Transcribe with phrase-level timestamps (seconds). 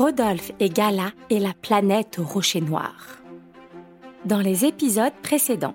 [0.00, 3.20] Rodolphe et Gala et la planète au rocher noir.
[4.24, 5.74] Dans les épisodes précédents,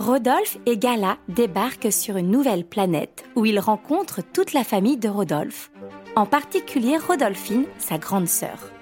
[0.00, 5.08] Rodolphe et Gala débarquent sur une nouvelle planète où ils rencontrent toute la famille de
[5.08, 5.70] Rodolphe,
[6.16, 8.72] en particulier Rodolphine, sa grande sœur.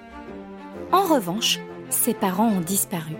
[0.91, 1.59] En revanche,
[1.91, 3.17] ses parents ont disparu.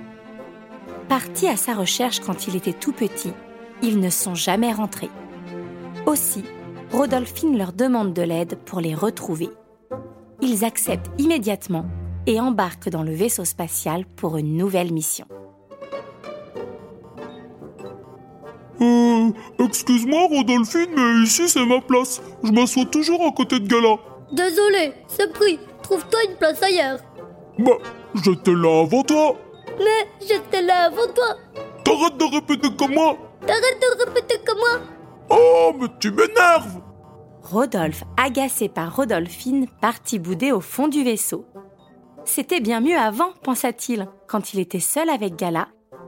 [1.10, 3.34] Partis à sa recherche quand il était tout petit,
[3.84, 5.12] ils ne sont jamais rentrés.
[6.08, 6.44] Aussi,
[6.92, 9.52] Rodolphine leur demande de l'aide pour les retrouver.
[10.48, 11.88] Ils acceptent immédiatement
[12.28, 15.26] et embarquent dans le vaisseau spatial pour une nouvelle mission.
[18.80, 22.22] Euh, excuse-moi Rodolphine, mais ici c'est ma place.
[22.44, 23.96] Je m'assois toujours à côté de Gala.
[24.34, 25.60] Désolé, c'est pris.
[25.82, 27.00] Trouve-toi une place ailleurs.
[27.58, 27.78] Bah,
[28.24, 29.36] j'étais là avant toi.
[29.80, 31.38] Mais j'étais là avant toi.
[31.84, 33.18] T'arrêtes de répéter comme moi.
[33.48, 34.80] T'arrêtes de répéter comme moi.
[35.28, 36.82] Oh, mais tu m'énerves.
[37.46, 41.46] Rodolphe, agacé par Rodolphine, partit bouder au fond du vaisseau.
[42.24, 45.68] C'était bien mieux avant, pensa-t-il, quand il était seul avec Gala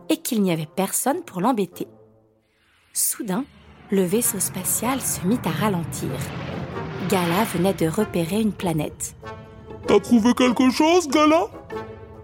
[0.09, 1.87] et qu'il n'y avait personne pour l'embêter.
[2.91, 3.45] Soudain,
[3.91, 6.09] le vaisseau spatial se mit à ralentir.
[7.07, 9.15] Gala venait de repérer une planète.
[9.85, 11.45] T'as trouvé quelque chose, Gala?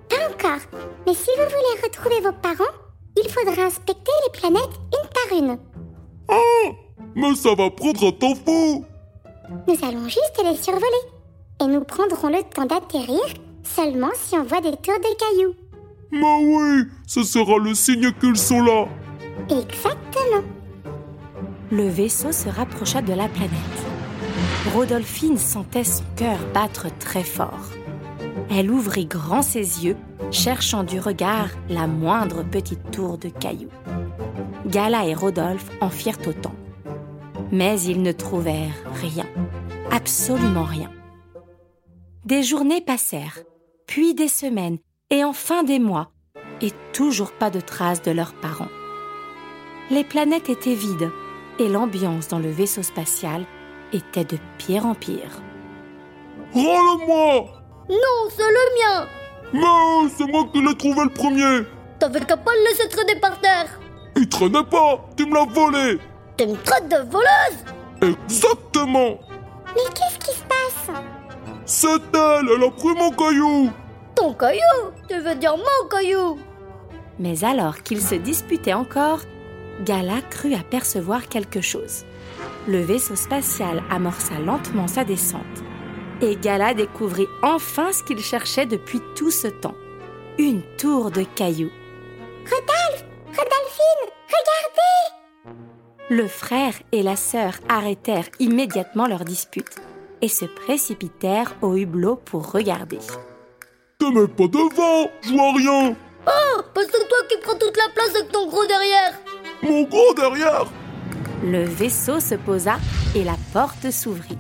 [0.10, 0.62] Pas encore.
[1.06, 2.64] Mais si vous voulez retrouver vos parents,
[3.16, 5.60] il faudra inspecter les planètes une par une.
[6.30, 6.72] Ah,
[7.16, 8.86] mais ça va prendre un temps fou.
[9.50, 10.86] Nous allons juste les survoler.
[11.62, 13.22] Et nous prendrons le temps d'atterrir
[13.64, 15.56] seulement si on voit des tours de cailloux.
[16.12, 18.88] Mais oui, ce sera le signe qu'ils sont là.
[19.50, 20.44] Exactement.
[21.72, 23.52] Le vaisseau se rapprocha de la planète.
[24.74, 27.70] Rodolphine sentait son cœur battre très fort.
[28.50, 29.98] Elle ouvrit grand ses yeux,
[30.32, 33.72] cherchant du regard la moindre petite tour de cailloux.
[34.68, 36.54] Gala et Rodolphe en firent autant.
[37.54, 39.28] Mais ils ne trouvèrent rien,
[39.92, 40.90] absolument rien.
[42.26, 43.38] Des journées passèrent,
[43.86, 44.80] puis des semaines,
[45.12, 46.10] et enfin des mois,
[46.62, 48.72] et toujours pas de traces de leurs parents.
[49.92, 51.12] Les planètes étaient vides,
[51.60, 53.46] et l'ambiance dans le vaisseau spatial
[53.92, 55.40] était de pire en pire.
[56.56, 57.52] Rends-le-moi
[57.88, 59.08] Non, c'est le mien.
[59.54, 61.68] Mais c'est moi qui l'ai trouvé le premier.
[62.00, 63.80] T'avais qu'à pas le laisser traîner par terre.
[64.16, 66.00] Il traînait pas, tu me l'as volé.
[66.38, 68.18] T'es une traite de voleuse.
[68.28, 69.20] Exactement.
[69.76, 70.96] Mais qu'est-ce qui se passe?
[71.66, 73.72] C'est elle, elle a pris mon caillou.
[74.16, 74.92] Ton caillou?
[75.08, 76.38] Tu veux dire mon caillou.
[77.20, 79.20] Mais alors qu'ils se disputaient encore,
[79.86, 82.06] Gala crut apercevoir quelque chose.
[82.68, 85.42] Le vaisseau spatial amorça lentement sa descente.
[86.22, 89.76] Et Gala découvrit enfin ce qu'il cherchait depuis tout ce temps.
[90.38, 91.72] Une tour de cailloux.
[92.46, 95.23] Rodolphe Rodolphine Regardez
[96.16, 99.82] Le frère et la sœur arrêtèrent immédiatement leur dispute
[100.22, 103.00] et se précipitèrent au hublot pour regarder.
[103.98, 105.96] Te mets pas devant, je vois rien.
[106.28, 109.14] Oh, parce que c'est toi qui prends toute la place avec ton gros derrière.
[109.64, 110.66] Mon gros derrière.
[111.44, 112.76] Le vaisseau se posa
[113.16, 114.38] et la porte s'ouvrit.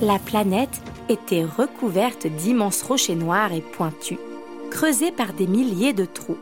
[0.00, 0.80] La planète
[1.10, 4.16] était recouverte d'immenses rochers noirs et pointus,
[4.70, 6.38] creusés par des milliers de trous.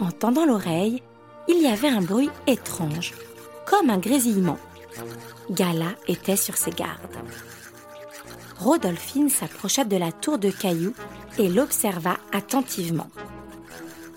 [0.00, 1.00] En tendant l'oreille,
[1.46, 3.14] il y avait un bruit étrange,
[3.66, 4.58] comme un grésillement.
[5.50, 7.16] Gala était sur ses gardes.
[8.58, 10.94] Rodolphine s'approcha de la tour de cailloux
[11.38, 13.08] et l'observa attentivement.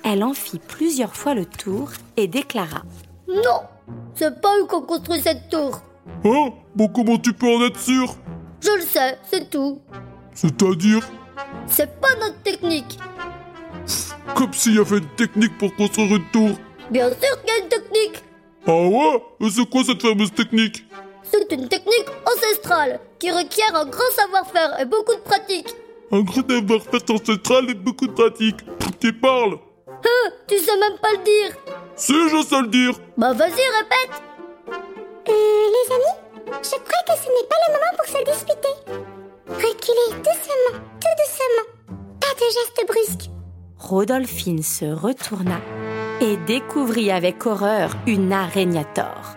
[0.04, 2.84] Elle en fit plusieurs fois le tour et déclara
[3.28, 3.62] Non,
[4.16, 5.82] c'est pas eux qu'on construit cette tour.
[6.24, 6.52] Hein?
[6.76, 8.16] Bon, comment tu peux en être sûr?
[8.62, 9.82] Je le sais, c'est tout.
[10.34, 11.06] C'est-à-dire?
[11.68, 12.98] C'est pas notre technique.
[14.36, 16.52] Comme s'il y avait une technique pour construire une tour.
[16.92, 18.24] Bien sûr qu'il y a une technique.
[18.68, 20.84] Ah ouais Et c'est quoi cette fameuse technique
[21.24, 25.68] C'est une technique ancestrale qui requiert un grand savoir-faire et beaucoup de pratique.
[26.12, 28.58] Un grand savoir-faire ancestral et beaucoup de pratique.
[29.00, 29.58] Tu parles
[29.88, 31.56] Hein, tu sais même pas le dire.
[31.96, 32.92] Si, je sais le dire.
[33.18, 34.22] Bah vas-y, répète.
[35.28, 38.76] Euh, les amis, je crois que ce n'est pas le moment pour se disputer.
[39.48, 41.98] Reculez doucement, tout doucement.
[42.22, 43.30] Pas de gestes brusques.
[43.78, 45.60] Rodolphine se retourna
[46.22, 49.36] et découvrit avec horreur une araignatore.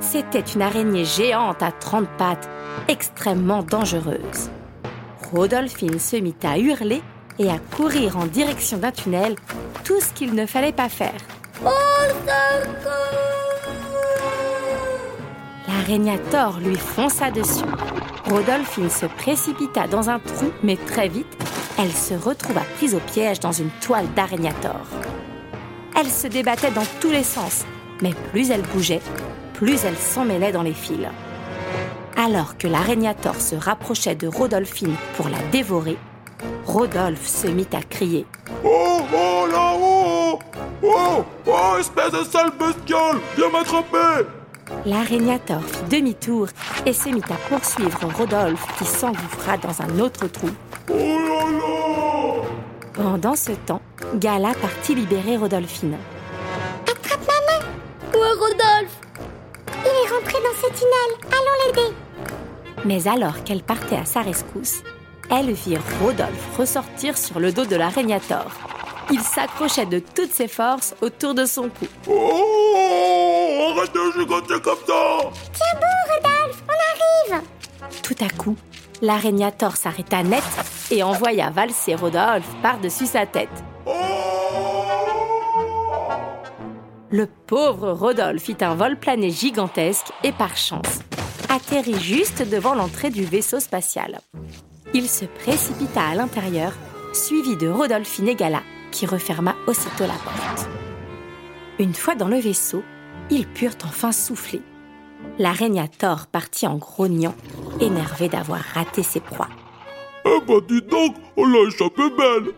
[0.00, 2.48] C'était une araignée géante à 30 pattes,
[2.88, 4.50] extrêmement dangereuse.
[5.32, 7.02] Rodolphine se mit à hurler
[7.38, 9.34] et à courir en direction d'un tunnel,
[9.84, 11.20] tout ce qu'il ne fallait pas faire.
[15.68, 17.64] L'araignatore lui fonça dessus.
[18.28, 21.36] Rodolphine se précipita dans un trou, mais très vite,
[21.78, 24.99] elle se retrouva prise au piège dans une toile d'araignatore.
[26.00, 27.66] Elle se débattait dans tous les sens,
[28.00, 29.02] mais plus elle bougeait,
[29.52, 31.06] plus elle s'emmêlait dans les fils.
[32.16, 35.98] Alors que l'araignatore se rapprochait de Rodolphine pour la dévorer,
[36.64, 38.24] Rodolphe se mit à crier.
[38.64, 40.38] Oh, oh, là-haut
[40.82, 44.26] Oh, oh, espèce de sale bestiole Viens m'attraper
[44.86, 46.46] L'araignatore fit demi-tour
[46.86, 50.48] et se mit à poursuivre Rodolphe qui s'engouffra dans un autre trou.
[50.90, 51.19] Oh
[53.02, 53.80] Pendant ce temps,
[54.16, 55.96] Gala partit libérer Rodolphine.
[56.86, 57.64] Attrape ma main.
[58.12, 58.98] Ouais, Rodolphe?
[59.68, 61.10] Il est rentré dans ce tunnel.
[61.32, 61.94] Allons l'aider.
[62.84, 64.82] Mais alors qu'elle partait à sa rescousse,
[65.30, 68.52] elle vit Rodolphe ressortir sur le dos de l'araignatore.
[69.10, 71.86] Il s'accrochait de toutes ses forces autour de son cou.
[72.06, 77.42] Oh Arrête de gigoter comme ça Tiens bon, Rodolphe, on arrive.
[78.02, 78.56] Tout à coup,
[79.02, 80.44] l'araignatore s'arrêta net
[80.90, 83.48] et envoya valser Rodolphe par-dessus sa tête.
[87.10, 91.00] Le pauvre Rodolphe fit un vol plané gigantesque et par chance,
[91.48, 94.20] atterrit juste devant l'entrée du vaisseau spatial.
[94.94, 96.72] Il se précipita à l'intérieur,
[97.12, 98.62] suivi de Rodolphine et Gala,
[98.92, 100.68] qui referma aussitôt la porte.
[101.80, 102.84] Une fois dans le vaisseau,
[103.30, 104.62] ils purent enfin souffler.
[105.38, 107.34] L'araignatore partit en grognant,
[107.80, 109.48] énervé d'avoir raté ses proies.
[110.24, 112.52] Eh bah dis donc, on l'a échappé belle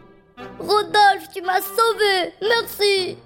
[0.58, 2.32] Rodolphe, tu m'as sauvé.
[2.40, 3.16] Merci.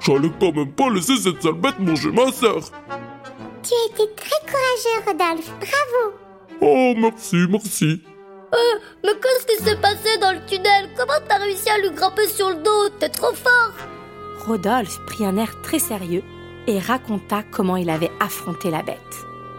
[0.00, 2.60] J'allais quand même pas laisser cette sale bête manger ma sœur
[3.62, 5.50] Tu as été très courageux, Rodolphe.
[5.58, 6.14] Bravo.
[6.60, 8.02] Oh, merci, merci
[8.52, 10.88] Euh, mais qu'est-ce qui s'est passé dans le tunnel?
[10.96, 12.88] Comment t'as réussi à lui grimper sur le dos?
[12.98, 13.72] T'es trop fort.
[14.46, 16.22] Rodolphe prit un air très sérieux
[16.66, 18.96] et raconta comment il avait affronté la bête.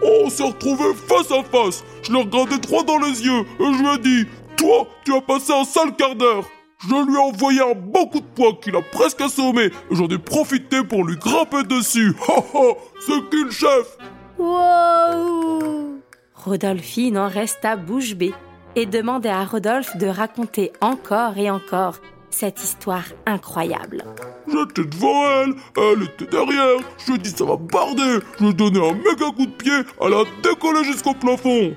[0.04, 1.84] On s'est retrouvés face à face.
[2.04, 5.22] Je l'ai regardé droit dans les yeux et je lui ai dit Toi, tu as
[5.22, 6.46] passé un sale quart d'heure.
[6.80, 10.08] Je lui ai envoyé un bon coup de poing qui l'a presque assommé et j'en
[10.08, 12.16] ai profité pour lui grimper dessus.
[12.28, 13.98] Ha ha C'est qui le chef.
[14.40, 16.02] Waouh
[16.34, 18.34] Rodolphine en resta bouche bée
[18.76, 21.98] et demandait à Rodolphe de raconter encore et encore
[22.34, 24.04] cette histoire incroyable.
[24.48, 29.32] J'étais devant elle, elle était derrière, je dit ça va barder, je donné un méga
[29.36, 31.76] coup de pied, elle a décollé jusqu'au plafond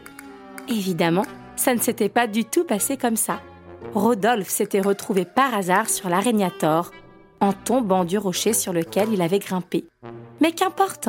[0.69, 3.41] Évidemment, ça ne s'était pas du tout passé comme ça.
[3.95, 6.91] Rodolphe s'était retrouvé par hasard sur l'araignatore
[7.41, 9.85] en tombant du rocher sur lequel il avait grimpé.
[10.41, 11.09] Mais qu'importe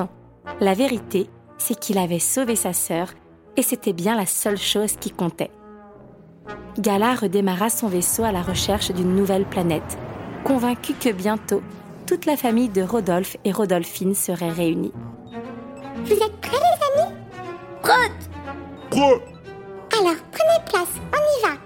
[0.59, 3.09] La vérité, c'est qu'il avait sauvé sa sœur
[3.55, 5.51] et c'était bien la seule chose qui comptait.
[6.77, 9.97] Gala redémarra son vaisseau à la recherche d'une nouvelle planète,
[10.43, 11.61] convaincu que bientôt,
[12.05, 14.91] toute la famille de Rodolphe et Rodolphine serait réunie.
[16.03, 17.13] Vous êtes prêts, les amis?
[17.81, 18.29] Prête!
[18.89, 19.21] Prêt.
[19.97, 20.93] Alors, prenez place.
[21.13, 21.57] On y va.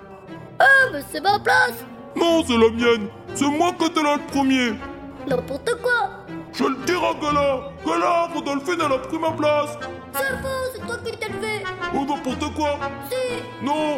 [0.59, 1.83] Ah, mais c'est ma place!
[2.15, 3.07] Non, c'est la mienne.
[3.33, 4.73] C'est moi qui étais là le premier.
[5.27, 6.09] N'importe quoi!
[6.53, 7.59] Je le dirai à Gala.
[7.85, 9.77] Gala, Rodolphine, elle a pris ma place.
[10.13, 11.63] C'est faux, c'est toi qui t'es levé.
[11.95, 12.77] Oh, n'importe quoi.
[13.09, 13.97] Si, Non